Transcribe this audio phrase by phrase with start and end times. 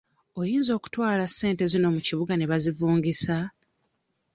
[0.39, 3.37] Oyinza okutwala ssente zino mu kibuga ne bazivungisa?